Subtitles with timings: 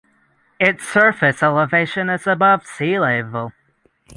[0.59, 3.53] Its surface elevation is above sea level.